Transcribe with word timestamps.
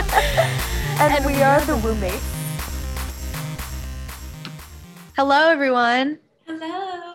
And 1.00 1.24
we 1.26 1.42
are 1.42 1.60
the 1.62 1.74
roommates. 1.76 2.24
Hello, 5.14 5.50
everyone. 5.50 6.18
Hello. 6.46 7.14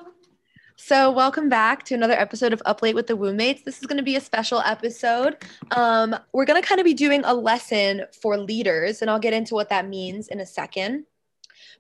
So, 0.76 1.10
welcome 1.10 1.50
back 1.50 1.84
to 1.86 1.96
another 1.96 2.14
episode 2.14 2.54
of 2.54 2.62
Up 2.66 2.84
Late 2.84 2.94
with 2.94 3.08
the 3.08 3.16
Roommates. 3.16 3.64
This 3.64 3.80
is 3.80 3.88
going 3.88 3.98
to 3.98 4.04
be 4.04 4.16
a 4.16 4.22
special 4.22 4.62
episode. 4.66 5.38
Um, 5.72 6.16
we're 6.32 6.46
going 6.46 6.62
to 6.62 6.68
kind 6.68 6.80
of 6.80 6.86
be 6.86 6.94
doing 6.94 7.24
a 7.26 7.34
lesson 7.34 8.06
for 8.22 8.38
leaders, 8.38 9.02
and 9.02 9.10
I'll 9.10 9.20
get 9.20 9.34
into 9.34 9.56
what 9.56 9.70
that 9.70 9.88
means 9.88 10.28
in 10.28 10.40
a 10.40 10.46
second. 10.46 11.06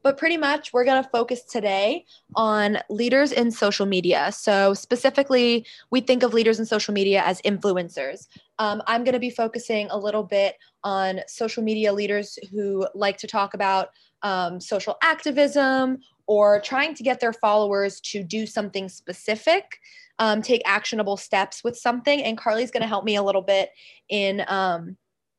But 0.05 0.19
pretty 0.19 0.37
much, 0.37 0.71
we're 0.71 0.85
going 0.85 1.03
to 1.03 1.09
focus 1.09 1.41
today 1.41 2.05
on 2.35 2.77
leaders 2.91 3.31
in 3.31 3.49
social 3.49 3.87
media. 3.87 4.31
So, 4.31 4.75
specifically, 4.75 5.65
we 5.89 5.99
think 5.99 6.21
of 6.21 6.31
leaders 6.31 6.59
in 6.59 6.67
social 6.67 6.93
media 6.93 7.23
as 7.25 7.41
influencers. 7.41 8.27
Um, 8.59 8.83
I'm 8.85 9.03
going 9.03 9.13
to 9.13 9.19
be 9.19 9.31
focusing 9.31 9.87
a 9.89 9.97
little 9.97 10.21
bit 10.21 10.57
on 10.83 11.21
social 11.25 11.63
media 11.63 11.91
leaders 11.91 12.37
who 12.51 12.87
like 12.93 13.17
to 13.17 13.25
talk 13.25 13.55
about 13.55 13.87
um, 14.21 14.61
social 14.61 14.95
activism 15.01 15.97
or 16.27 16.61
trying 16.61 16.93
to 16.93 17.01
get 17.01 17.19
their 17.19 17.33
followers 17.33 17.99
to 18.01 18.23
do 18.23 18.45
something 18.45 18.87
specific, 18.89 19.79
um, 20.19 20.43
take 20.43 20.61
actionable 20.65 21.17
steps 21.17 21.63
with 21.63 21.75
something. 21.75 22.21
And 22.21 22.37
Carly's 22.37 22.69
going 22.69 22.81
to 22.81 22.87
help 22.87 23.05
me 23.05 23.15
a 23.15 23.23
little 23.23 23.41
bit 23.41 23.71
in 24.07 24.45
um, 24.47 24.97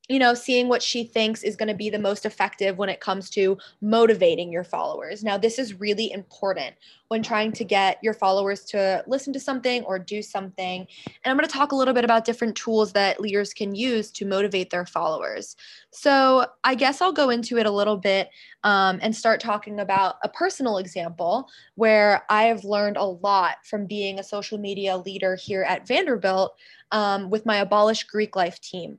you 0.09 0.20
know, 0.20 0.34
seeing 0.34 0.69
what 0.69 0.83
she 0.83 1.02
thinks 1.02 1.42
is 1.42 1.56
going 1.56 1.69
to 1.69 1.74
be 1.74 1.91
the 1.91 1.98
most 1.98 2.24
effective 2.24 2.78
when 2.78 2.88
it 2.88 3.01
comes 3.01 3.28
to 3.30 3.59
motivating 3.80 4.52
your 4.52 4.63
followers. 4.63 5.24
Now, 5.24 5.37
this 5.37 5.59
is 5.59 5.80
really 5.80 6.13
important 6.13 6.76
when 7.09 7.23
trying 7.23 7.52
to 7.52 7.65
get 7.65 7.98
your 8.02 8.15
followers 8.15 8.65
to 8.65 9.02
listen 9.07 9.32
to 9.32 9.40
something 9.40 9.82
or 9.85 9.98
do 9.98 10.23
something. 10.23 10.87
And 11.07 11.30
I'm 11.30 11.37
going 11.37 11.48
to 11.48 11.52
talk 11.52 11.73
a 11.73 11.76
little 11.76 11.95
bit 11.95 12.04
about 12.04 12.24
different 12.24 12.57
tools 12.57 12.93
that 12.93 13.21
leaders 13.21 13.52
can 13.52 13.74
use 13.74 14.13
to 14.13 14.26
motivate 14.26 14.71
their 14.71 14.87
followers. 14.87 15.57
So, 15.90 16.46
I 16.63 16.76
guess 16.76 17.01
I'll 17.01 17.13
go 17.13 17.30
into 17.30 17.59
it 17.59 17.66
a 17.66 17.70
little 17.70 17.96
bit 17.96 18.30
um, 18.63 19.01
and 19.02 19.15
start 19.15 19.41
talking 19.41 19.80
about 19.80 20.16
a 20.23 20.29
personal 20.29 20.79
example 20.79 21.48
where 21.74 22.24
I 22.29 22.45
have 22.45 22.65
learned 22.65 22.96
a 22.96 23.04
lot 23.04 23.57
from 23.65 23.87
being 23.87 24.18
a 24.18 24.24
social 24.24 24.59
media 24.59 24.96
leader 24.98 25.35
here 25.35 25.63
at 25.63 25.87
Vanderbilt 25.87 26.54
um, 26.93 27.30
with 27.30 27.45
my 27.45 27.57
Abolish 27.57 28.04
Greek 28.04 28.37
Life 28.37 28.60
team. 28.60 28.98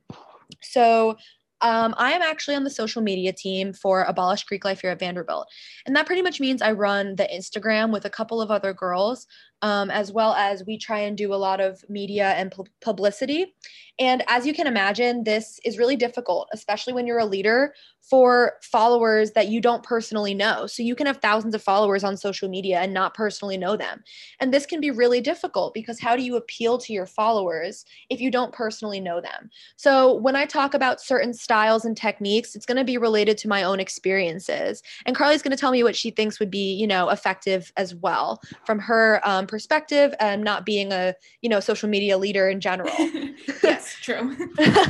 So 0.62 1.16
um, 1.60 1.94
I 1.98 2.12
am 2.12 2.22
actually 2.22 2.54
on 2.54 2.64
the 2.64 2.70
social 2.70 3.02
media 3.02 3.32
team 3.32 3.72
for 3.72 4.04
Abolish 4.04 4.44
Greek 4.44 4.64
Life 4.64 4.80
here 4.80 4.90
at 4.90 5.00
Vanderbilt. 5.00 5.48
And 5.86 5.96
that 5.96 6.06
pretty 6.06 6.22
much 6.22 6.40
means 6.40 6.62
I 6.62 6.72
run 6.72 7.16
the 7.16 7.28
Instagram 7.34 7.92
with 7.92 8.04
a 8.04 8.10
couple 8.10 8.40
of 8.40 8.50
other 8.50 8.72
girls, 8.72 9.26
um, 9.62 9.90
as 9.90 10.12
well 10.12 10.34
as 10.34 10.64
we 10.66 10.78
try 10.78 11.00
and 11.00 11.16
do 11.16 11.32
a 11.32 11.36
lot 11.36 11.60
of 11.60 11.84
media 11.88 12.30
and 12.30 12.50
pu- 12.50 12.64
publicity. 12.80 13.54
And 13.98 14.22
as 14.28 14.46
you 14.46 14.54
can 14.54 14.68
imagine, 14.68 15.24
this 15.24 15.58
is 15.64 15.76
really 15.76 15.96
difficult, 15.96 16.48
especially 16.52 16.92
when 16.92 17.06
you're 17.06 17.18
a 17.18 17.24
leader 17.24 17.74
for 18.08 18.54
followers 18.62 19.32
that 19.32 19.48
you 19.48 19.60
don't 19.60 19.82
personally 19.82 20.32
know. 20.32 20.66
So 20.66 20.82
you 20.82 20.94
can 20.94 21.06
have 21.06 21.18
thousands 21.18 21.54
of 21.54 21.62
followers 21.62 22.04
on 22.04 22.16
social 22.16 22.48
media 22.48 22.80
and 22.80 22.94
not 22.94 23.12
personally 23.12 23.58
know 23.58 23.76
them. 23.76 24.02
And 24.40 24.54
this 24.54 24.64
can 24.64 24.80
be 24.80 24.90
really 24.90 25.20
difficult 25.20 25.74
because 25.74 26.00
how 26.00 26.16
do 26.16 26.22
you 26.22 26.36
appeal 26.36 26.78
to 26.78 26.92
your 26.92 27.04
followers 27.04 27.84
if 28.08 28.20
you 28.20 28.30
don't 28.30 28.52
personally 28.52 29.00
know 29.00 29.20
them? 29.20 29.50
So 29.76 30.14
when 30.14 30.36
I 30.36 30.46
talk 30.46 30.72
about 30.72 31.02
certain 31.02 31.34
styles 31.34 31.84
and 31.84 31.96
techniques, 31.96 32.54
it's 32.54 32.64
going 32.64 32.78
to 32.78 32.84
be 32.84 32.96
related 32.96 33.36
to 33.38 33.48
my 33.48 33.62
own 33.62 33.80
experiences. 33.80 34.82
And 35.04 35.16
Carly's 35.16 35.42
going 35.42 35.50
to 35.56 35.60
tell 35.60 35.72
me 35.72 35.82
what 35.82 35.96
she 35.96 36.10
thinks 36.10 36.38
would 36.40 36.50
be, 36.50 36.72
you 36.74 36.86
know, 36.86 37.10
effective 37.10 37.72
as 37.76 37.94
well 37.96 38.40
from 38.64 38.78
her 38.78 39.20
um, 39.24 39.46
perspective 39.48 40.14
and 40.20 40.44
not 40.44 40.64
being 40.64 40.92
a, 40.92 41.14
you 41.42 41.48
know, 41.48 41.58
social 41.60 41.88
media 41.88 42.16
leader 42.16 42.48
in 42.48 42.60
general. 42.60 42.94
yes, 43.62 43.96
true. 44.02 44.36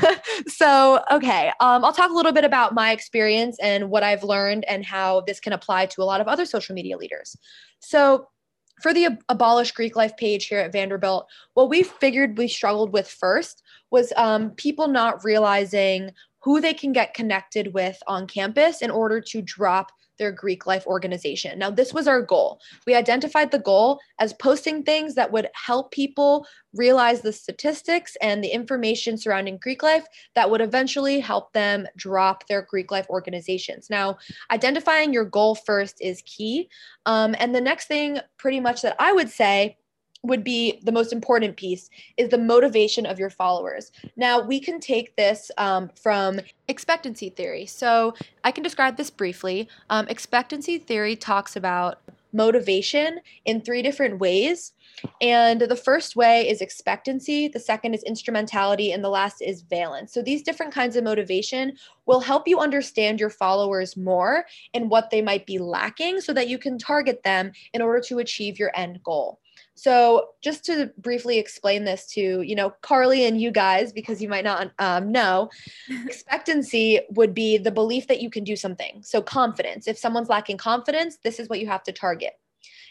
so, 0.47 1.03
okay, 1.11 1.49
um, 1.61 1.85
I'll 1.85 1.93
talk 1.93 2.11
a 2.11 2.15
little 2.15 2.33
bit 2.33 2.45
about 2.45 2.75
my 2.75 2.93
experience 2.93 3.57
and 3.63 3.89
what 3.89 4.03
I've 4.03 4.25
learned 4.25 4.65
and 4.67 4.85
how 4.85 5.23
this 5.23 5.41
can 5.41 5.53
apply 5.53 5.87
to 5.87 6.03
a 6.03 6.05
lot 6.05 6.21
of 6.21 6.29
other 6.29 6.45
social 6.45 6.75
media 6.75 6.99
leaders. 6.99 7.37
So, 7.81 8.29
for 8.83 8.95
the 8.95 9.19
Abolish 9.29 9.73
Greek 9.73 9.97
Life 9.97 10.17
page 10.17 10.47
here 10.47 10.61
at 10.61 10.71
Vanderbilt, 10.71 11.27
what 11.55 11.69
we 11.69 11.83
figured 11.83 12.39
we 12.39 12.47
struggled 12.47 12.93
with 12.93 13.09
first 13.09 13.63
was 13.91 14.13
um, 14.17 14.51
people 14.51 14.87
not 14.87 15.25
realizing 15.25 16.13
who 16.49 16.63
they 16.63 16.73
can 16.73 16.95
get 16.95 17.13
connected 17.13 17.75
with 17.75 18.03
on 18.07 18.27
campus 18.27 18.81
in 18.81 18.91
order 18.91 19.21
to 19.21 19.43
drop 19.43 19.93
their 20.19 20.33
Greek 20.33 20.67
life 20.67 20.87
organization. 20.87 21.59
Now, 21.59 21.71
this 21.71 21.93
was 21.93 22.09
our 22.09 22.23
goal. 22.23 22.59
We 22.87 22.95
identified 22.95 23.51
the 23.51 23.59
goal 23.59 24.01
as 24.19 24.33
posting 24.33 24.83
things 24.83 25.15
that 25.15 25.31
would 25.31 25.49
help 25.53 25.91
people 25.91 26.47
realize 26.73 27.21
the 27.21 27.35
statistics 27.35 28.17
and 28.23 28.43
the 28.43 28.49
information 28.49 29.19
surrounding 29.19 29.59
Greek 29.59 29.83
life 29.83 30.07
that 30.35 30.51
would 30.51 30.63
eventually 30.63 31.21
help 31.21 31.53
them 31.53 31.87
drop 31.99 32.47
their 32.47 32.63
Greek 32.63 32.91
life 32.91 33.07
organizations. 33.11 33.91
Now, 33.91 34.17
identifying 34.51 35.13
your 35.13 35.27
goal 35.27 35.55
first 35.55 36.01
is 36.01 36.23
key. 36.23 36.71
Um, 37.05 37.37
and 37.39 37.55
the 37.55 37.61
next 37.61 37.89
thing, 37.89 38.21
pretty 38.39 38.61
much, 38.61 38.81
that 38.81 38.97
I 38.99 39.13
would 39.13 39.29
say 39.29 39.77
would 40.23 40.43
be 40.43 40.81
the 40.83 40.93
most 40.93 41.13
important 41.13 41.57
piece 41.57 41.91
is 42.17 42.29
the 42.31 42.39
motivation 42.39 43.07
of 43.07 43.19
your 43.19 43.31
followers. 43.31 43.93
Now, 44.17 44.41
we 44.41 44.61
can 44.61 44.81
take 44.81 45.17
this 45.17 45.51
um, 45.59 45.91
from 46.01 46.41
expectancy 46.67 47.31
theory. 47.31 47.67
So, 47.67 48.15
I 48.45 48.51
can 48.51 48.65
describe 48.65 48.97
this 48.97 49.11
briefly. 49.11 49.69
Um, 49.91 50.09
expectancy 50.09 50.79
theory 50.79 51.15
talks 51.15 51.55
about 51.55 52.01
motivation 52.33 53.21
in 53.45 53.61
three 53.61 53.81
different 53.81 54.19
ways. 54.19 54.73
And 55.21 55.61
the 55.61 55.77
first 55.77 56.17
way 56.17 56.49
is 56.49 56.61
expectancy, 56.61 57.47
the 57.47 57.61
second 57.61 57.95
is 57.95 58.03
instrumentality, 58.03 58.91
and 58.91 59.03
the 59.03 59.09
last 59.09 59.41
is 59.41 59.63
valence. 59.63 60.13
So, 60.13 60.23
these 60.23 60.43
different 60.43 60.75
kinds 60.75 60.97
of 60.97 61.05
motivation 61.05 61.77
will 62.07 62.21
help 62.21 62.49
you 62.49 62.59
understand 62.59 63.21
your 63.21 63.31
followers 63.31 63.97
more 63.97 64.47
and 64.75 64.91
what 64.91 65.11
they 65.11 65.23
might 65.23 65.47
be 65.47 65.59
lacking 65.59 66.21
so 66.21 66.33
that 66.33 66.49
you 66.49 66.59
can 66.59 66.77
target 66.77 67.23
them 67.23 67.53
in 67.73 67.83
order 67.83 68.01
to 68.09 68.19
achieve 68.19 68.59
your 68.59 68.73
end 68.75 69.01
goal. 69.05 69.39
So, 69.79 70.31
just 70.43 70.65
to 70.65 70.91
briefly 70.99 71.39
explain 71.39 71.85
this 71.85 72.07
to 72.15 72.43
you 72.43 72.57
know 72.57 72.71
Carly 72.83 73.27
and 73.27 73.41
you 73.41 73.53
guys, 73.53 73.93
because 73.93 74.21
you 74.21 74.29
might 74.29 74.43
not 74.43 74.73
um, 74.81 75.13
know, 75.13 75.51
expectancy 76.05 77.01
would 77.11 77.33
be 77.33 77.59
the 77.59 77.71
belief 77.71 78.09
that 78.09 78.21
you 78.21 78.29
can 78.29 78.43
do 78.43 78.57
something. 78.57 79.03
So, 79.05 79.23
confidence. 79.23 79.87
If 79.87 79.97
someone's 79.97 80.29
lacking 80.29 80.57
confidence, 80.57 81.19
this 81.23 81.39
is 81.39 81.49
what 81.49 81.61
you 81.61 81.69
have 81.69 81.85
to 81.85 81.93
target. 81.93 82.33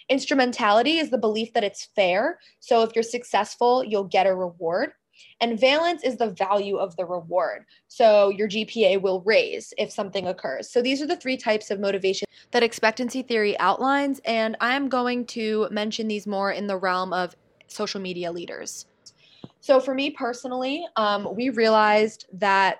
Instrumentality 0.10 1.00
is 1.00 1.10
the 1.10 1.18
belief 1.18 1.52
that 1.54 1.66
it's 1.66 1.90
fair. 1.94 2.40
So, 2.62 2.84
if 2.84 2.92
you're 2.96 3.04
successful, 3.04 3.84
you'll 3.84 4.06
get 4.06 4.26
a 4.26 4.34
reward. 4.34 4.92
And 5.42 5.60
valence 5.60 6.04
is 6.04 6.18
the 6.18 6.30
value 6.30 6.78
of 6.78 6.96
the 6.96 7.06
reward. 7.06 7.66
So 7.88 8.30
your 8.30 8.48
GPA 8.48 9.02
will 9.02 9.22
raise 9.22 9.74
if 9.78 9.92
something 9.92 10.28
occurs. 10.28 10.70
So 10.70 10.82
these 10.82 11.02
are 11.02 11.08
the 11.08 11.18
three 11.18 11.38
types 11.38 11.72
of 11.72 11.80
motivation 11.80 12.28
that 12.52 12.64
expectancy 12.64 13.22
theory 13.22 13.58
outlines. 13.60 14.22
And 14.26 14.56
I'm 14.62 14.90
going 14.90 15.26
to 15.28 15.68
mention 15.72 16.08
these 16.08 16.28
more 16.28 16.52
in 16.52 16.68
the 16.68 16.78
realm 16.78 17.14
of 17.14 17.36
social 17.68 18.00
media 18.00 18.32
leaders. 18.32 18.86
So 19.60 19.80
for 19.80 19.94
me 19.94 20.12
personally, 20.12 20.86
um, 20.96 21.36
we 21.36 21.50
realized 21.50 22.26
that 22.34 22.80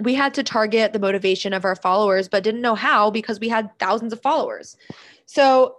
we 0.00 0.14
had 0.14 0.34
to 0.34 0.42
target 0.42 0.92
the 0.92 0.98
motivation 0.98 1.52
of 1.52 1.64
our 1.64 1.76
followers, 1.76 2.28
but 2.28 2.42
didn't 2.42 2.60
know 2.60 2.74
how 2.74 3.10
because 3.10 3.40
we 3.40 3.48
had 3.48 3.70
thousands 3.78 4.12
of 4.12 4.20
followers. 4.20 4.76
So 5.24 5.76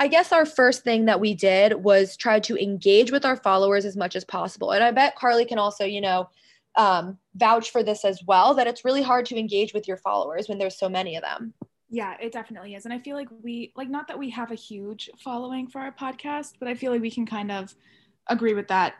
I 0.00 0.06
guess 0.06 0.32
our 0.32 0.46
first 0.46 0.84
thing 0.84 1.06
that 1.06 1.20
we 1.20 1.34
did 1.34 1.74
was 1.74 2.16
try 2.16 2.38
to 2.40 2.56
engage 2.56 3.10
with 3.10 3.24
our 3.24 3.36
followers 3.36 3.84
as 3.84 3.96
much 3.96 4.14
as 4.14 4.24
possible. 4.24 4.70
And 4.70 4.84
I 4.84 4.92
bet 4.92 5.16
Carly 5.16 5.44
can 5.44 5.58
also, 5.58 5.84
you 5.84 6.00
know, 6.00 6.30
um, 6.76 7.18
vouch 7.34 7.70
for 7.70 7.82
this 7.82 8.04
as 8.04 8.22
well 8.24 8.54
that 8.54 8.68
it's 8.68 8.84
really 8.84 9.02
hard 9.02 9.26
to 9.26 9.36
engage 9.36 9.74
with 9.74 9.88
your 9.88 9.96
followers 9.96 10.48
when 10.48 10.58
there's 10.58 10.78
so 10.78 10.88
many 10.88 11.16
of 11.16 11.24
them. 11.24 11.52
Yeah, 11.90 12.14
it 12.20 12.32
definitely 12.32 12.76
is. 12.76 12.84
And 12.84 12.94
I 12.94 13.00
feel 13.00 13.16
like 13.16 13.28
we, 13.42 13.72
like, 13.74 13.88
not 13.88 14.06
that 14.08 14.18
we 14.18 14.30
have 14.30 14.52
a 14.52 14.54
huge 14.54 15.10
following 15.18 15.66
for 15.66 15.80
our 15.80 15.90
podcast, 15.90 16.52
but 16.60 16.68
I 16.68 16.74
feel 16.74 16.92
like 16.92 17.00
we 17.00 17.10
can 17.10 17.26
kind 17.26 17.50
of 17.50 17.74
agree 18.28 18.54
with 18.54 18.68
that, 18.68 18.94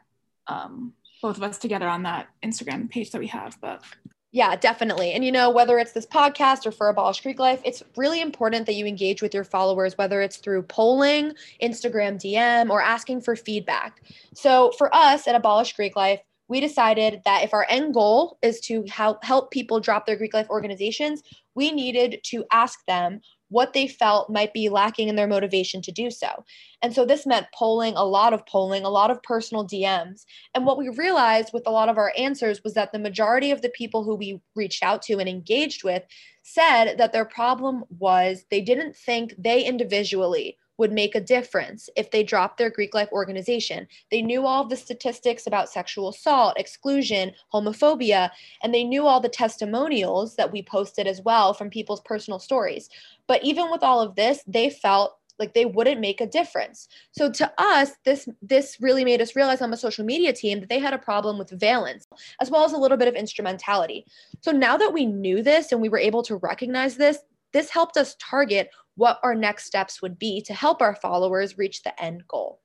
um, 0.48 0.94
both 1.22 1.36
of 1.36 1.42
us 1.42 1.58
together 1.58 1.86
on 1.86 2.02
that 2.04 2.28
Instagram 2.42 2.90
page 2.90 3.10
that 3.12 3.20
we 3.20 3.26
have. 3.28 3.56
But 3.60 3.84
yeah, 4.30 4.56
definitely. 4.56 5.12
And 5.12 5.24
you 5.24 5.32
know, 5.32 5.48
whether 5.50 5.78
it's 5.78 5.92
this 5.92 6.06
podcast 6.06 6.66
or 6.66 6.70
for 6.70 6.88
Abolish 6.88 7.22
Greek 7.22 7.38
Life, 7.38 7.62
it's 7.64 7.82
really 7.96 8.20
important 8.20 8.66
that 8.66 8.74
you 8.74 8.84
engage 8.84 9.22
with 9.22 9.32
your 9.32 9.44
followers, 9.44 9.96
whether 9.96 10.20
it's 10.20 10.36
through 10.36 10.64
polling, 10.64 11.32
Instagram 11.62 12.16
DM, 12.16 12.68
or 12.68 12.82
asking 12.82 13.22
for 13.22 13.36
feedback. 13.36 14.02
So 14.34 14.72
for 14.76 14.94
us 14.94 15.26
at 15.26 15.34
Abolish 15.34 15.72
Greek 15.72 15.96
Life, 15.96 16.20
we 16.48 16.60
decided 16.60 17.22
that 17.24 17.42
if 17.42 17.54
our 17.54 17.66
end 17.68 17.94
goal 17.94 18.38
is 18.42 18.60
to 18.60 18.84
help 18.88 19.24
help 19.24 19.50
people 19.50 19.80
drop 19.80 20.06
their 20.06 20.16
Greek 20.16 20.34
life 20.34 20.48
organizations, 20.50 21.22
we 21.54 21.72
needed 21.72 22.20
to 22.24 22.44
ask 22.52 22.84
them 22.86 23.20
what 23.48 23.72
they 23.72 23.88
felt 23.88 24.30
might 24.30 24.52
be 24.52 24.68
lacking 24.68 25.08
in 25.08 25.16
their 25.16 25.26
motivation 25.26 25.80
to 25.82 25.92
do 25.92 26.10
so. 26.10 26.44
And 26.82 26.94
so 26.94 27.04
this 27.04 27.26
meant 27.26 27.46
polling, 27.54 27.94
a 27.96 28.04
lot 28.04 28.32
of 28.32 28.46
polling, 28.46 28.84
a 28.84 28.90
lot 28.90 29.10
of 29.10 29.22
personal 29.22 29.66
DMs. 29.66 30.24
And 30.54 30.64
what 30.64 30.78
we 30.78 30.88
realized 30.90 31.52
with 31.52 31.66
a 31.66 31.70
lot 31.70 31.88
of 31.88 31.98
our 31.98 32.12
answers 32.16 32.62
was 32.62 32.74
that 32.74 32.92
the 32.92 32.98
majority 32.98 33.50
of 33.50 33.62
the 33.62 33.70
people 33.70 34.04
who 34.04 34.14
we 34.14 34.40
reached 34.54 34.82
out 34.82 35.02
to 35.02 35.18
and 35.18 35.28
engaged 35.28 35.84
with 35.84 36.04
said 36.42 36.96
that 36.98 37.12
their 37.12 37.24
problem 37.24 37.84
was 37.98 38.44
they 38.50 38.60
didn't 38.60 38.96
think 38.96 39.34
they 39.38 39.64
individually 39.64 40.56
would 40.78 40.92
make 40.92 41.14
a 41.14 41.20
difference 41.20 41.90
if 41.96 42.10
they 42.10 42.22
dropped 42.22 42.56
their 42.56 42.70
Greek 42.70 42.94
life 42.94 43.08
organization. 43.12 43.86
They 44.10 44.22
knew 44.22 44.46
all 44.46 44.64
the 44.64 44.76
statistics 44.76 45.46
about 45.46 45.68
sexual 45.68 46.08
assault, 46.08 46.58
exclusion, 46.58 47.32
homophobia, 47.52 48.30
and 48.62 48.72
they 48.72 48.84
knew 48.84 49.06
all 49.06 49.20
the 49.20 49.28
testimonials 49.28 50.36
that 50.36 50.52
we 50.52 50.62
posted 50.62 51.06
as 51.06 51.20
well 51.20 51.52
from 51.52 51.68
people's 51.68 52.00
personal 52.02 52.38
stories. 52.38 52.88
But 53.26 53.44
even 53.44 53.70
with 53.70 53.82
all 53.82 54.00
of 54.00 54.14
this, 54.14 54.42
they 54.46 54.70
felt 54.70 55.18
like 55.38 55.54
they 55.54 55.64
wouldn't 55.64 56.00
make 56.00 56.20
a 56.20 56.26
difference 56.26 56.88
so 57.12 57.30
to 57.30 57.50
us 57.58 57.92
this 58.04 58.28
this 58.42 58.76
really 58.80 59.04
made 59.04 59.20
us 59.20 59.36
realize 59.36 59.62
on 59.62 59.70
the 59.70 59.76
social 59.76 60.04
media 60.04 60.32
team 60.32 60.58
that 60.58 60.68
they 60.68 60.80
had 60.80 60.92
a 60.92 60.98
problem 60.98 61.38
with 61.38 61.50
valence 61.50 62.06
as 62.40 62.50
well 62.50 62.64
as 62.64 62.72
a 62.72 62.76
little 62.76 62.96
bit 62.96 63.06
of 63.06 63.14
instrumentality 63.14 64.04
so 64.40 64.50
now 64.50 64.76
that 64.76 64.92
we 64.92 65.06
knew 65.06 65.40
this 65.40 65.70
and 65.70 65.80
we 65.80 65.88
were 65.88 65.98
able 65.98 66.24
to 66.24 66.36
recognize 66.36 66.96
this 66.96 67.18
this 67.52 67.70
helped 67.70 67.96
us 67.96 68.16
target 68.18 68.70
what 68.98 69.18
our 69.22 69.34
next 69.34 69.64
steps 69.64 70.02
would 70.02 70.18
be 70.18 70.42
to 70.42 70.52
help 70.52 70.82
our 70.82 70.94
followers 70.94 71.56
reach 71.56 71.82
the 71.82 72.02
end 72.02 72.26
goal 72.28 72.60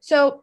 so 0.00 0.42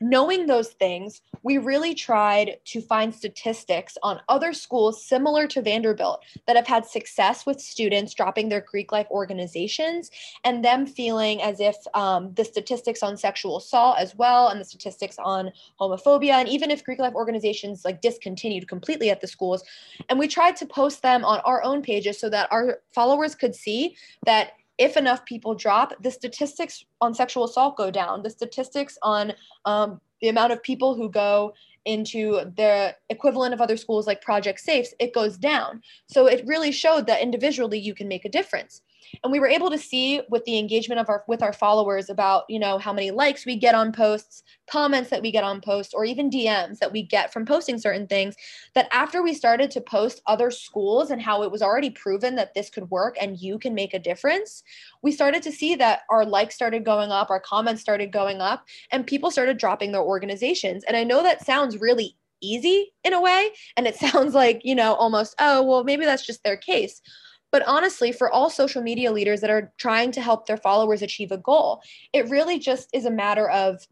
knowing 0.00 0.46
those 0.46 0.68
things, 0.68 1.22
we 1.42 1.58
really 1.58 1.94
tried 1.94 2.58
to 2.64 2.80
find 2.80 3.14
statistics 3.14 3.96
on 4.02 4.20
other 4.28 4.52
schools 4.52 5.04
similar 5.04 5.46
to 5.46 5.62
Vanderbilt 5.62 6.22
that 6.46 6.56
have 6.56 6.66
had 6.66 6.86
success 6.86 7.46
with 7.46 7.60
students 7.60 8.14
dropping 8.14 8.48
their 8.48 8.60
Greek 8.60 8.92
life 8.92 9.06
organizations 9.10 10.10
and 10.44 10.64
them 10.64 10.86
feeling 10.86 11.42
as 11.42 11.60
if 11.60 11.76
um, 11.94 12.32
the 12.34 12.44
statistics 12.44 13.02
on 13.02 13.16
sexual 13.16 13.58
assault 13.58 13.96
as 13.98 14.14
well 14.16 14.48
and 14.48 14.60
the 14.60 14.64
statistics 14.64 15.16
on 15.18 15.50
homophobia 15.80 16.32
and 16.32 16.48
even 16.48 16.70
if 16.70 16.84
Greek 16.84 16.98
life 16.98 17.14
organizations 17.14 17.84
like 17.84 18.00
discontinued 18.00 18.68
completely 18.68 19.10
at 19.10 19.20
the 19.20 19.26
schools. 19.26 19.64
And 20.08 20.18
we 20.18 20.28
tried 20.28 20.56
to 20.56 20.66
post 20.66 21.02
them 21.02 21.24
on 21.24 21.40
our 21.40 21.62
own 21.62 21.82
pages 21.82 22.18
so 22.18 22.28
that 22.30 22.48
our 22.50 22.80
followers 22.92 23.34
could 23.34 23.54
see 23.54 23.96
that 24.24 24.52
if 24.78 24.96
enough 24.96 25.24
people 25.24 25.54
drop, 25.54 25.92
the 26.02 26.10
statistics 26.10 26.84
on 27.00 27.14
sexual 27.14 27.44
assault 27.44 27.76
go 27.76 27.90
down. 27.90 28.22
The 28.22 28.30
statistics 28.30 28.96
on 29.02 29.32
um, 29.64 30.00
the 30.20 30.28
amount 30.28 30.52
of 30.52 30.62
people 30.62 30.94
who 30.94 31.10
go 31.10 31.52
into 31.84 32.52
the 32.56 32.94
equivalent 33.08 33.54
of 33.54 33.60
other 33.60 33.76
schools 33.76 34.06
like 34.06 34.20
Project 34.20 34.60
Safes, 34.60 34.94
it 35.00 35.14
goes 35.14 35.36
down. 35.38 35.82
So 36.06 36.26
it 36.26 36.44
really 36.46 36.70
showed 36.70 37.06
that 37.06 37.22
individually 37.22 37.78
you 37.78 37.94
can 37.94 38.08
make 38.08 38.24
a 38.24 38.28
difference 38.28 38.82
and 39.22 39.32
we 39.32 39.40
were 39.40 39.48
able 39.48 39.70
to 39.70 39.78
see 39.78 40.20
with 40.28 40.44
the 40.44 40.58
engagement 40.58 41.00
of 41.00 41.08
our 41.08 41.24
with 41.28 41.42
our 41.42 41.52
followers 41.52 42.10
about 42.10 42.44
you 42.48 42.58
know 42.58 42.78
how 42.78 42.92
many 42.92 43.10
likes 43.10 43.46
we 43.46 43.56
get 43.56 43.74
on 43.74 43.92
posts 43.92 44.42
comments 44.70 45.10
that 45.10 45.22
we 45.22 45.30
get 45.30 45.44
on 45.44 45.60
posts 45.60 45.94
or 45.94 46.04
even 46.04 46.30
dms 46.30 46.78
that 46.78 46.92
we 46.92 47.02
get 47.02 47.32
from 47.32 47.46
posting 47.46 47.78
certain 47.78 48.06
things 48.06 48.34
that 48.74 48.88
after 48.92 49.22
we 49.22 49.32
started 49.32 49.70
to 49.70 49.80
post 49.80 50.20
other 50.26 50.50
schools 50.50 51.10
and 51.10 51.22
how 51.22 51.42
it 51.42 51.50
was 51.50 51.62
already 51.62 51.90
proven 51.90 52.34
that 52.36 52.54
this 52.54 52.70
could 52.70 52.90
work 52.90 53.16
and 53.20 53.40
you 53.40 53.58
can 53.58 53.74
make 53.74 53.94
a 53.94 53.98
difference 53.98 54.62
we 55.02 55.12
started 55.12 55.42
to 55.42 55.52
see 55.52 55.74
that 55.74 56.00
our 56.10 56.24
likes 56.24 56.54
started 56.54 56.84
going 56.84 57.10
up 57.10 57.30
our 57.30 57.40
comments 57.40 57.80
started 57.80 58.12
going 58.12 58.40
up 58.40 58.64
and 58.92 59.06
people 59.06 59.30
started 59.30 59.58
dropping 59.58 59.92
their 59.92 60.02
organizations. 60.02 60.84
And 60.84 60.96
i 60.96 61.04
know 61.04 61.22
that 61.22 61.44
sounds 61.44 61.78
really 61.78 62.16
easy 62.40 62.92
in 63.04 63.12
a 63.12 63.20
way 63.20 63.50
and 63.76 63.86
it 63.86 63.96
sounds 64.06 64.34
like 64.34 64.60
you 64.64 64.74
know 64.74 64.94
almost 64.94 65.34
oh 65.38 65.62
well 65.62 65.84
maybe 65.84 66.04
that's 66.04 66.26
just 66.26 66.42
their 66.44 66.56
case 66.56 67.00
but 67.50 67.62
honestly, 67.66 68.12
for 68.12 68.30
all 68.30 68.50
social 68.50 68.82
media 68.82 69.12
leaders 69.12 69.40
that 69.40 69.50
are 69.50 69.72
trying 69.78 70.12
to 70.12 70.20
help 70.20 70.46
their 70.46 70.56
followers 70.56 71.02
achieve 71.02 71.32
a 71.32 71.38
goal, 71.38 71.82
it 72.12 72.28
really 72.28 72.58
just 72.58 72.88
is 72.92 73.06
a 73.06 73.10
matter 73.10 73.48
of 73.50 73.86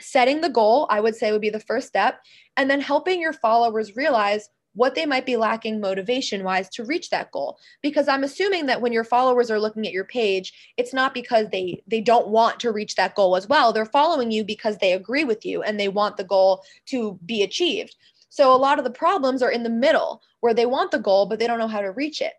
setting 0.00 0.40
the 0.40 0.48
goal, 0.48 0.86
I 0.90 1.00
would 1.00 1.14
say 1.14 1.30
would 1.30 1.40
be 1.40 1.50
the 1.50 1.60
first 1.60 1.86
step, 1.86 2.20
and 2.56 2.68
then 2.68 2.80
helping 2.80 3.20
your 3.20 3.32
followers 3.32 3.96
realize 3.96 4.48
what 4.74 4.96
they 4.96 5.06
might 5.06 5.24
be 5.24 5.36
lacking 5.36 5.80
motivation 5.80 6.42
wise 6.42 6.68
to 6.68 6.84
reach 6.84 7.10
that 7.10 7.30
goal. 7.30 7.58
Because 7.80 8.08
i'm 8.08 8.24
assuming 8.24 8.66
that 8.66 8.80
when 8.80 8.92
your 8.92 9.04
followers 9.04 9.50
are 9.50 9.60
looking 9.60 9.86
at 9.86 9.92
your 9.92 10.04
page 10.04 10.52
it's 10.76 10.92
not 10.92 11.14
because 11.14 11.48
they 11.50 11.82
they 11.86 12.00
don't 12.00 12.28
want 12.28 12.58
to 12.60 12.72
reach 12.72 12.96
that 12.96 13.14
goal 13.14 13.36
as 13.36 13.48
well. 13.48 13.72
They're 13.72 13.86
following 13.86 14.30
you 14.30 14.44
because 14.44 14.78
they 14.78 14.92
agree 14.92 15.24
with 15.24 15.46
you 15.46 15.62
and 15.62 15.78
they 15.78 15.88
want 15.88 16.16
the 16.16 16.24
goal 16.24 16.64
to 16.86 17.18
be 17.24 17.42
achieved. 17.42 17.94
So 18.30 18.52
a 18.52 18.56
lot 18.56 18.78
of 18.78 18.84
the 18.84 18.90
problems 18.90 19.42
are 19.42 19.50
in 19.50 19.62
the 19.62 19.70
middle 19.70 20.22
where 20.40 20.54
they 20.54 20.66
want 20.66 20.90
the 20.90 20.98
goal 20.98 21.26
but 21.26 21.38
they 21.38 21.46
don't 21.46 21.60
know 21.60 21.68
how 21.68 21.80
to 21.80 21.92
reach 21.92 22.20
it 22.20 22.32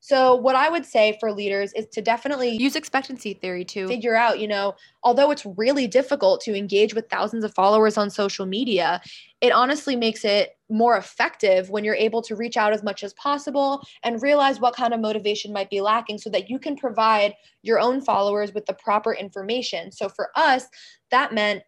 so, 0.00 0.36
what 0.36 0.54
I 0.54 0.68
would 0.68 0.86
say 0.86 1.16
for 1.18 1.32
leaders 1.32 1.72
is 1.72 1.86
to 1.88 2.00
definitely 2.00 2.56
use 2.56 2.76
expectancy 2.76 3.34
theory 3.34 3.64
to 3.66 3.88
figure 3.88 4.14
out, 4.14 4.38
you 4.38 4.46
know, 4.46 4.74
although 5.02 5.32
it's 5.32 5.44
really 5.56 5.88
difficult 5.88 6.40
to 6.42 6.56
engage 6.56 6.94
with 6.94 7.08
thousands 7.10 7.42
of 7.42 7.52
followers 7.52 7.98
on 7.98 8.08
social 8.08 8.46
media, 8.46 9.00
it 9.40 9.52
honestly 9.52 9.96
makes 9.96 10.24
it 10.24 10.56
more 10.70 10.96
effective 10.96 11.70
when 11.70 11.82
you're 11.82 11.96
able 11.96 12.22
to 12.22 12.36
reach 12.36 12.56
out 12.56 12.72
as 12.72 12.84
much 12.84 13.02
as 13.02 13.12
possible 13.14 13.82
and 14.04 14.22
realize 14.22 14.60
what 14.60 14.76
kind 14.76 14.94
of 14.94 15.00
motivation 15.00 15.52
might 15.52 15.70
be 15.70 15.80
lacking 15.80 16.18
so 16.18 16.30
that 16.30 16.48
you 16.48 16.60
can 16.60 16.76
provide 16.76 17.34
your 17.62 17.80
own 17.80 18.00
followers 18.00 18.54
with 18.54 18.66
the 18.66 18.74
proper 18.74 19.12
information. 19.12 19.90
So, 19.90 20.08
for 20.08 20.30
us, 20.36 20.66
that 21.10 21.34
meant 21.34 21.64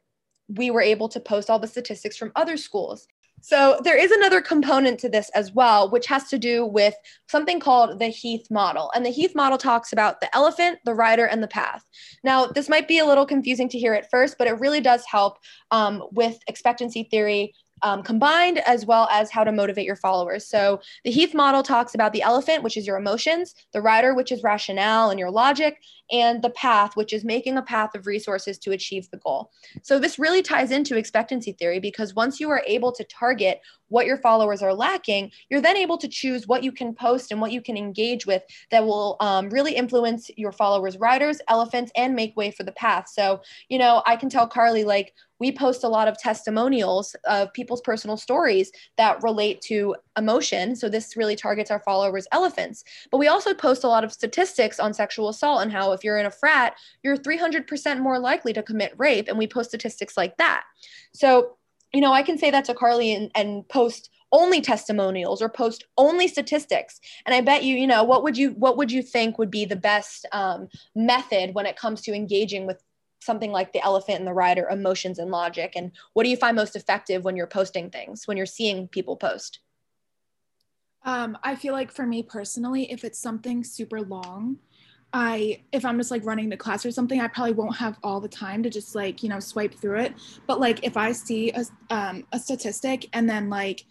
we 0.48 0.70
were 0.70 0.82
able 0.82 1.08
to 1.08 1.18
post 1.18 1.50
all 1.50 1.58
the 1.58 1.66
statistics 1.66 2.16
from 2.16 2.30
other 2.36 2.56
schools. 2.56 3.08
So 3.40 3.80
there 3.82 3.96
is 3.96 4.10
another 4.10 4.40
component 4.40 5.00
to 5.00 5.08
this 5.08 5.30
as 5.34 5.52
well, 5.52 5.90
which 5.90 6.06
has 6.06 6.28
to 6.28 6.38
do 6.38 6.66
with 6.66 6.94
something 7.28 7.60
called 7.60 7.98
the 7.98 8.08
Heath 8.08 8.50
model. 8.50 8.90
And 8.94 9.04
the 9.04 9.10
Heath 9.10 9.34
model 9.34 9.58
talks 9.58 9.92
about 9.92 10.20
the 10.20 10.34
elephant, 10.36 10.78
the 10.84 10.94
rider, 10.94 11.26
and 11.26 11.42
the 11.42 11.48
path. 11.48 11.84
Now, 12.22 12.46
this 12.46 12.68
might 12.68 12.88
be 12.88 12.98
a 12.98 13.06
little 13.06 13.26
confusing 13.26 13.68
to 13.70 13.78
hear 13.78 13.94
at 13.94 14.10
first, 14.10 14.36
but 14.38 14.46
it 14.46 14.60
really 14.60 14.80
does 14.80 15.04
help 15.06 15.38
um, 15.70 16.02
with 16.12 16.38
expectancy 16.48 17.08
theory 17.10 17.54
um, 17.82 18.02
combined, 18.02 18.58
as 18.66 18.86
well 18.86 19.08
as 19.10 19.30
how 19.30 19.44
to 19.44 19.52
motivate 19.52 19.86
your 19.86 19.96
followers. 19.96 20.46
So, 20.46 20.80
the 21.04 21.10
Heath 21.10 21.34
model 21.34 21.62
talks 21.62 21.94
about 21.94 22.12
the 22.12 22.22
elephant, 22.22 22.62
which 22.62 22.76
is 22.76 22.86
your 22.86 22.96
emotions, 22.96 23.54
the 23.72 23.80
rider, 23.80 24.14
which 24.14 24.32
is 24.32 24.42
rationale 24.42 25.10
and 25.10 25.18
your 25.18 25.30
logic, 25.30 25.78
and 26.10 26.42
the 26.42 26.50
path, 26.50 26.96
which 26.96 27.12
is 27.12 27.24
making 27.24 27.56
a 27.56 27.62
path 27.62 27.94
of 27.94 28.06
resources 28.06 28.58
to 28.58 28.72
achieve 28.72 29.08
the 29.10 29.18
goal. 29.18 29.50
So, 29.82 29.98
this 29.98 30.18
really 30.18 30.42
ties 30.42 30.70
into 30.70 30.96
expectancy 30.96 31.52
theory 31.52 31.80
because 31.80 32.14
once 32.14 32.40
you 32.40 32.50
are 32.50 32.62
able 32.66 32.92
to 32.92 33.04
target 33.04 33.60
what 33.90 34.06
your 34.06 34.16
followers 34.16 34.62
are 34.62 34.72
lacking, 34.72 35.30
you're 35.50 35.60
then 35.60 35.76
able 35.76 35.98
to 35.98 36.08
choose 36.08 36.48
what 36.48 36.64
you 36.64 36.72
can 36.72 36.94
post 36.94 37.30
and 37.30 37.40
what 37.40 37.52
you 37.52 37.60
can 37.60 37.76
engage 37.76 38.24
with 38.24 38.42
that 38.70 38.84
will 38.84 39.16
um, 39.20 39.50
really 39.50 39.74
influence 39.76 40.30
your 40.36 40.52
followers' 40.52 40.96
riders, 40.96 41.40
elephants, 41.48 41.92
and 41.94 42.16
make 42.16 42.36
way 42.36 42.50
for 42.50 42.62
the 42.62 42.72
path. 42.72 43.08
So, 43.08 43.42
you 43.68 43.78
know, 43.78 44.02
I 44.06 44.16
can 44.16 44.30
tell 44.30 44.48
Carly, 44.48 44.84
like, 44.84 45.12
we 45.40 45.50
post 45.50 45.82
a 45.84 45.88
lot 45.88 46.06
of 46.06 46.18
testimonials 46.18 47.16
of 47.24 47.52
people's 47.54 47.80
personal 47.80 48.16
stories 48.16 48.70
that 48.98 49.22
relate 49.22 49.60
to 49.62 49.96
emotion. 50.16 50.76
So 50.76 50.88
this 50.88 51.16
really 51.16 51.34
targets 51.34 51.70
our 51.70 51.80
followers, 51.80 52.26
elephants. 52.30 52.84
But 53.10 53.18
we 53.18 53.26
also 53.26 53.54
post 53.54 53.82
a 53.82 53.88
lot 53.88 54.04
of 54.04 54.12
statistics 54.12 54.78
on 54.78 54.92
sexual 54.92 55.30
assault 55.30 55.62
and 55.62 55.72
how 55.72 55.92
if 55.92 56.04
you're 56.04 56.18
in 56.18 56.26
a 56.26 56.30
frat, 56.30 56.74
you're 57.02 57.16
300% 57.16 58.00
more 58.00 58.18
likely 58.18 58.52
to 58.52 58.62
commit 58.62 58.92
rape. 58.98 59.28
And 59.28 59.38
we 59.38 59.46
post 59.46 59.70
statistics 59.70 60.16
like 60.16 60.36
that. 60.36 60.64
So, 61.14 61.56
you 61.92 62.00
know, 62.00 62.12
I 62.12 62.22
can 62.22 62.38
say 62.38 62.50
that 62.50 62.64
to 62.66 62.74
Carly 62.74 63.12
and, 63.14 63.30
and 63.34 63.68
post 63.68 64.10
only 64.32 64.60
testimonials 64.60 65.42
or 65.42 65.48
post 65.48 65.84
only 65.96 66.28
statistics. 66.28 67.00
And 67.26 67.34
i 67.34 67.40
bet 67.40 67.64
you 67.64 67.76
you 67.76 67.86
know 67.86 68.04
what 68.04 68.22
would 68.22 68.36
you 68.36 68.50
what 68.50 68.76
would 68.76 68.92
you 68.92 69.02
think 69.02 69.38
would 69.38 69.50
be 69.50 69.64
the 69.64 69.76
best 69.76 70.26
um, 70.32 70.68
method 70.94 71.54
when 71.54 71.66
it 71.66 71.76
comes 71.76 72.00
to 72.02 72.14
engaging 72.14 72.66
with 72.66 72.82
something 73.20 73.52
like 73.52 73.72
the 73.72 73.84
elephant 73.84 74.18
and 74.18 74.26
the 74.26 74.32
rider 74.32 74.68
emotions 74.68 75.18
and 75.18 75.30
logic? 75.30 75.72
And 75.76 75.92
what 76.14 76.24
do 76.24 76.30
you 76.30 76.36
find 76.36 76.56
most 76.56 76.76
effective 76.76 77.24
when 77.24 77.36
you're 77.36 77.46
posting 77.46 77.90
things 77.90 78.26
when 78.26 78.36
you're 78.36 78.46
seeing 78.46 78.88
people 78.88 79.16
post? 79.16 79.60
Um, 81.02 81.38
i 81.42 81.56
feel 81.56 81.72
like 81.72 81.90
for 81.90 82.06
me 82.06 82.22
personally 82.22 82.92
if 82.92 83.04
it's 83.04 83.18
something 83.18 83.64
super 83.64 84.02
long 84.02 84.58
i 85.12 85.60
if 85.72 85.84
i'm 85.84 85.98
just 85.98 86.10
like 86.10 86.24
running 86.24 86.48
the 86.48 86.56
class 86.56 86.84
or 86.86 86.90
something 86.90 87.20
i 87.20 87.28
probably 87.28 87.52
won't 87.52 87.76
have 87.76 87.98
all 88.02 88.20
the 88.20 88.28
time 88.28 88.62
to 88.62 88.70
just 88.70 88.94
like 88.94 89.22
you 89.22 89.28
know 89.28 89.40
swipe 89.40 89.74
through 89.74 89.98
it 89.98 90.14
but 90.46 90.60
like 90.60 90.84
if 90.84 90.96
i 90.96 91.12
see 91.12 91.50
a, 91.52 91.64
um, 91.94 92.24
a 92.32 92.38
statistic 92.38 93.08
and 93.12 93.28
then 93.28 93.50
like 93.50 93.84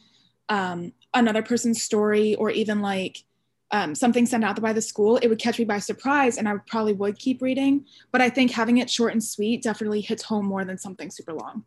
um, 0.50 0.94
another 1.14 1.44
person's 1.44 1.84
story 1.84 2.36
or 2.36 2.50
even 2.50 2.82
like 2.82 3.24
um, 3.72 3.94
something 3.94 4.26
sent 4.26 4.44
out 4.44 4.60
by 4.60 4.74
the 4.74 4.82
school, 4.82 5.18
it 5.18 5.28
would 5.28 5.40
catch 5.40 5.60
me 5.60 5.66
by 5.66 5.78
surprise 5.78 6.38
and 6.40 6.50
I 6.50 6.56
probably 6.66 6.94
would 6.94 7.20
keep 7.20 7.42
reading. 7.42 7.86
But 8.12 8.22
I 8.22 8.30
think 8.30 8.50
having 8.50 8.78
it 8.78 8.90
short 8.90 9.12
and 9.14 9.24
sweet 9.24 9.62
definitely 9.62 10.02
hits 10.02 10.24
home 10.24 10.48
more 10.48 10.66
than 10.66 10.80
something 10.80 11.12
super 11.12 11.34
long 11.34 11.66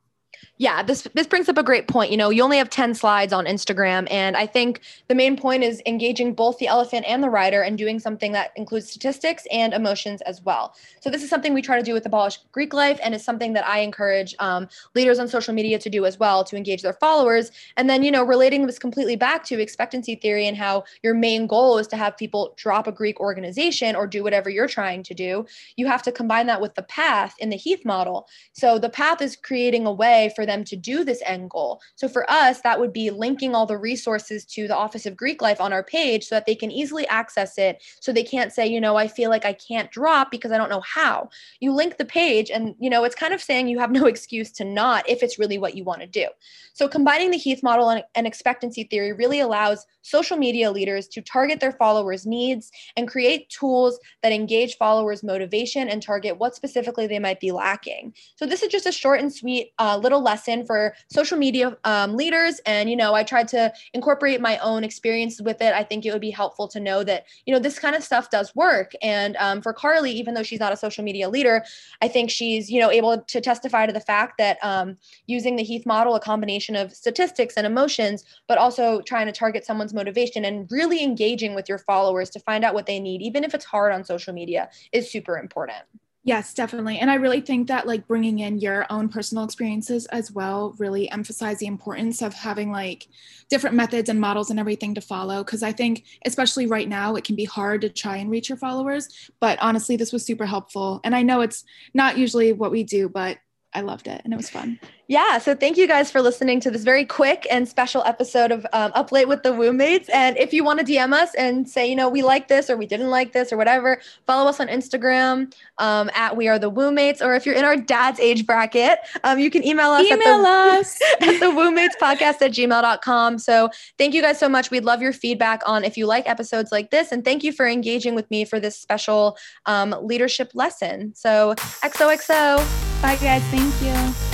yeah, 0.59 0.83
this 0.83 1.09
this 1.15 1.27
brings 1.27 1.49
up 1.49 1.59
a 1.59 1.63
great 1.63 1.89
point. 1.89 2.11
You 2.11 2.17
know, 2.17 2.31
you 2.31 2.43
only 2.43 2.59
have 2.59 2.71
10 2.71 2.95
slides 2.95 3.33
on 3.33 3.47
Instagram 3.47 4.07
and 4.11 4.37
I 4.37 4.47
think 4.47 4.81
the 5.09 5.15
main 5.15 5.37
point 5.37 5.65
is 5.65 5.83
engaging 5.87 6.35
both 6.35 6.59
the 6.59 6.67
elephant 6.67 7.05
and 7.09 7.23
the 7.23 7.31
rider 7.31 7.63
and 7.63 7.77
doing 7.77 7.99
something 7.99 8.33
that 8.33 8.53
includes 8.57 8.91
statistics 8.91 9.47
and 9.51 9.75
emotions 9.75 10.21
as 10.23 10.43
well. 10.43 10.75
So 11.01 11.11
this 11.11 11.23
is 11.23 11.31
something 11.31 11.53
we 11.53 11.63
try 11.63 11.79
to 11.79 11.83
do 11.83 11.95
with 11.95 12.07
Abolish 12.07 12.39
Greek 12.53 12.73
Life 12.73 13.01
and 13.03 13.15
is 13.15 13.25
something 13.25 13.55
that 13.55 13.67
I 13.67 13.79
encourage 13.81 14.35
um, 14.39 14.69
leaders 14.95 15.19
on 15.19 15.27
social 15.27 15.53
media 15.53 15.79
to 15.79 15.91
do 15.91 16.07
as 16.07 16.19
well 16.19 16.45
to 16.45 16.57
engage 16.57 16.83
their 16.83 16.93
followers. 16.93 17.51
And 17.77 17.91
then, 17.91 18.03
you 18.03 18.11
know, 18.11 18.23
relating 18.23 18.67
this 18.67 18.79
completely 18.79 19.17
back 19.17 19.45
to 19.45 19.61
expectancy 19.61 20.15
theory 20.15 20.47
and 20.47 20.57
how 20.57 20.85
your 21.03 21.15
main 21.15 21.47
goal 21.47 21.79
is 21.79 21.87
to 21.89 21.97
have 21.97 22.17
people 22.17 22.55
drop 22.57 22.87
a 22.87 22.93
Greek 22.93 23.21
organization 23.21 23.97
or 23.97 24.07
do 24.07 24.23
whatever 24.23 24.49
you're 24.49 24.69
trying 24.69 25.03
to 25.03 25.15
do, 25.15 25.47
you 25.77 25.87
have 25.87 26.03
to 26.03 26.13
combine 26.13 26.47
that 26.47 26.61
with 26.61 26.75
the 26.75 26.83
path 26.83 27.35
in 27.39 27.49
the 27.49 27.57
Heath 27.57 27.85
model. 27.85 28.29
So 28.53 28.79
the 28.79 28.89
path 28.89 29.21
is 29.21 29.37
creating 29.37 29.87
a 29.87 29.93
way 29.93 30.22
way 30.23 30.33
for 30.35 30.47
them 30.47 30.65
to 30.65 30.77
do 30.77 31.05
this 31.05 31.23
end 31.25 31.51
goal. 31.51 31.81
So 31.97 32.09
for 32.09 32.31
us, 32.31 32.61
that 32.61 32.79
would 32.79 32.93
be 32.93 33.11
linking 33.11 33.55
all 33.55 33.67
the 33.67 33.79
resources 33.79 34.45
to 34.47 34.69
the 34.69 34.77
Office 34.77 35.07
of 35.07 35.17
Greek 35.17 35.43
Life 35.43 35.61
on 35.61 35.73
our 35.73 35.83
page 35.83 36.25
so 36.25 36.35
that 36.35 36.47
they 36.47 36.55
can 36.55 36.71
easily 36.71 37.07
access 37.09 37.59
it. 37.59 37.83
So 38.01 38.13
they 38.13 38.23
can't 38.23 38.53
say, 38.53 38.67
you 38.67 38.81
know, 38.81 38.97
I 38.97 39.09
feel 39.09 39.31
like 39.31 39.45
I 39.45 39.53
can't 39.53 39.91
drop 39.91 40.31
because 40.31 40.53
I 40.53 40.59
don't 40.59 40.71
know 40.71 40.83
how. 40.83 41.31
You 41.61 41.73
link 41.73 41.99
the 41.99 42.05
page, 42.05 42.51
and, 42.51 42.75
you 42.79 42.91
know, 42.91 43.05
it's 43.05 43.15
kind 43.15 43.35
of 43.35 43.43
saying 43.43 43.69
you 43.69 43.79
have 43.79 43.91
no 43.91 44.07
excuse 44.13 44.51
to 44.53 44.65
not 44.65 45.09
if 45.09 45.23
it's 45.23 45.39
really 45.39 45.59
what 45.59 45.77
you 45.77 45.85
want 45.85 46.01
to 46.01 46.07
do. 46.07 46.29
So 46.75 46.89
combining 46.89 47.31
the 47.31 47.37
Heath 47.37 47.63
model 47.63 47.91
and, 47.91 48.03
and 48.15 48.27
expectancy 48.27 48.85
theory 48.85 49.13
really 49.13 49.41
allows 49.41 49.87
social 50.03 50.37
media 50.37 50.71
leaders 50.71 51.07
to 51.09 51.21
target 51.21 51.61
their 51.61 51.73
followers' 51.73 52.27
needs 52.27 52.71
and 52.97 53.09
create 53.09 53.49
tools 53.49 53.99
that 54.23 54.33
engage 54.33 54.77
followers' 54.77 55.23
motivation 55.23 55.89
and 55.89 56.03
target 56.03 56.39
what 56.39 56.55
specifically 56.55 57.07
they 57.07 57.19
might 57.19 57.41
be 57.41 57.53
lacking. 57.53 58.15
So 58.37 58.47
this 58.47 58.63
is 58.63 58.69
just 58.69 58.87
a 58.87 58.93
short 58.93 59.21
and 59.21 59.33
sweet 59.33 59.73
uh, 59.79 59.97
little 59.97 60.12
lesson 60.19 60.65
for 60.65 60.95
social 61.09 61.39
media 61.39 61.77
um, 61.85 62.17
leaders. 62.17 62.61
And, 62.67 62.91
you 62.91 62.97
know, 62.97 63.15
I 63.15 63.23
tried 63.23 63.49
to 63.49 63.73
incorporate 63.95 64.41
my 64.41 64.59
own 64.59 64.85
experiences 64.85 65.43
with 65.43 65.61
it. 65.61 65.73
I 65.75 65.85
think 65.85 66.05
it 66.05 66.13
would 66.13 66.21
be 66.21 66.31
helpful 66.31 66.69
to 66.69 66.81
know 66.81 67.05
that, 67.05 67.27
you 67.47 67.55
know, 67.55 67.61
this 67.61 67.79
kind 67.79 67.95
of 67.95 68.03
stuff 68.03 68.31
does 68.31 68.55
work. 68.55 68.93
And 69.03 69.37
um, 69.37 69.63
for 69.63 69.73
Carly, 69.73 70.11
even 70.13 70.35
though 70.35 70.43
she's 70.43 70.61
not 70.61 70.73
a 70.73 70.77
social 70.77 71.05
media 71.05 71.29
leader, 71.29 71.65
I 72.01 72.09
think 72.09 72.31
she's, 72.31 72.71
you 72.71 72.81
know, 72.81 72.91
able 72.91 73.21
to 73.21 73.41
testify 73.41 73.87
to 73.87 73.93
the 73.93 74.01
fact 74.01 74.39
that 74.39 74.59
um, 74.63 74.97
using 75.27 75.57
the 75.57 75.63
Heath 75.63 75.87
model, 75.87 76.15
a 76.15 76.21
combination 76.21 76.77
of 76.77 76.93
statistics 76.93 77.55
and 77.57 77.67
emotions, 77.67 78.25
but 78.49 78.59
also 78.59 79.01
trying 79.03 79.27
to 79.27 79.33
target 79.33 79.65
someone's 79.65 79.95
motivation 79.95 80.45
and 80.45 80.71
really 80.71 81.03
engaging 81.03 81.55
with 81.55 81.69
your 81.69 81.79
followers 81.79 82.31
to 82.31 82.41
find 82.41 82.65
out 82.65 82.75
what 82.75 82.87
they 82.87 83.01
need, 83.01 83.23
even 83.23 83.45
if 83.45 83.55
it's 83.55 83.65
hard 83.65 83.93
on 83.93 84.05
social 84.05 84.33
media, 84.33 84.71
is 84.93 85.11
super 85.11 85.39
important. 85.39 85.83
Yes, 86.25 86.55
definitely. 86.55 86.99
And 86.99 87.11
I 87.11 87.15
really 87.15 87.41
think 87.41 87.67
that 87.67 87.87
like 87.87 88.07
bringing 88.07 88.39
in 88.39 88.61
your 88.61 88.87
own 88.91 89.09
personal 89.09 89.43
experiences 89.43 90.07
as 90.07 90.31
well 90.31 90.73
really 90.79 91.11
emphasize 91.11 91.59
the 91.59 91.67
importance 91.67 92.23
of 92.23 92.33
having 92.33 92.71
like 92.71 93.09
different 93.51 93.75
methods 93.75 94.09
and 94.09 94.21
models 94.21 94.49
and 94.49 94.61
everything 94.61 94.95
to 94.95 95.01
follow 95.01 95.43
because 95.43 95.65
I 95.65 95.73
think 95.73 96.05
especially 96.25 96.67
right 96.67 96.89
now 96.89 97.17
it 97.17 97.25
can 97.25 97.35
be 97.35 97.45
hard 97.45 97.81
to 97.81 97.89
try 97.89 98.19
and 98.19 98.31
reach 98.31 98.49
your 98.49 98.59
followers, 98.59 99.31
but 99.41 99.59
honestly 99.61 99.97
this 99.97 100.13
was 100.13 100.25
super 100.25 100.47
helpful. 100.47 101.01
And 101.03 101.17
I 101.17 101.23
know 101.23 101.41
it's 101.41 101.65
not 101.93 102.17
usually 102.17 102.53
what 102.53 102.71
we 102.71 102.85
do, 102.85 103.09
but 103.09 103.39
I 103.75 103.81
loved 103.81 104.07
it 104.07 104.21
and 104.23 104.33
it 104.33 104.37
was 104.37 104.51
fun. 104.51 104.79
Yeah. 105.13 105.37
So 105.37 105.55
thank 105.55 105.77
you 105.77 105.87
guys 105.87 106.11
for 106.11 106.23
listening 106.23 106.59
to 106.61 106.71
this 106.71 106.85
very 106.85 107.05
quick 107.05 107.47
and 107.51 107.69
special 107.69 108.03
episode 108.05 108.51
of 108.51 108.67
um, 108.73 108.93
Up 108.95 109.13
Late 109.13 109.29
with 109.29 109.43
the 109.43 109.51
Woomates. 109.51 110.09
And 110.11 110.39
if 110.39 110.55
you 110.55 110.65
want 110.65 110.81
to 110.81 110.87
DM 110.87 111.13
us 111.13 111.35
and 111.35 111.69
say, 111.69 111.87
you 111.87 111.95
know, 111.95 112.09
we 112.09 112.23
like 112.23 112.49
this 112.49 112.71
or 112.71 112.79
we 112.79 112.87
didn't 112.87 113.11
like 113.11 113.35
this 113.35 113.53
or 113.53 113.59
whatever, 113.59 114.01
follow 114.27 114.49
us 114.49 114.59
on 114.59 114.69
Instagram 114.69 115.53
um, 115.77 116.11
at 116.15 116.35
We 116.35 116.49
Are 116.49 116.59
the 116.59 116.71
Woomates. 116.71 117.21
Or 117.21 117.35
if 117.35 117.45
you're 117.45 117.55
in 117.55 117.67
our 117.67 117.77
dad's 117.77 118.21
age 118.21 118.47
bracket, 118.47 119.01
um, 119.23 119.39
you 119.39 119.51
can 119.51 119.63
email 119.67 119.91
us 119.91 120.07
email 120.07 120.47
at 120.47 120.79
the, 120.79 120.79
us 120.81 120.99
at 121.21 121.41
the 121.41 121.53
Woomates 121.53 121.99
podcast 122.01 122.41
at 122.41 122.53
gmail.com. 122.53 123.39
So 123.39 123.69
thank 123.99 124.15
you 124.15 124.23
guys 124.23 124.39
so 124.39 124.49
much. 124.49 124.71
We'd 124.71 124.87
love 124.87 125.03
your 125.03 125.13
feedback 125.13 125.61
on 125.67 125.85
if 125.85 125.99
you 125.99 126.07
like 126.07 126.27
episodes 126.27 126.73
like 126.73 126.91
this. 126.91 127.13
And 127.13 127.23
thank 127.23 127.45
you 127.45 127.53
for 127.53 127.69
engaging 127.69 128.15
with 128.15 128.31
me 128.31 128.47
for 128.47 128.59
this 128.59 128.79
special 128.79 129.37
um, 129.67 129.95
leadership 130.01 130.53
lesson. 130.55 131.13
So 131.15 131.55
XOXO. 131.85 133.03
Bye, 133.03 133.17
guys. 133.17 133.43
Thank 133.51 133.83
you. 133.83 134.32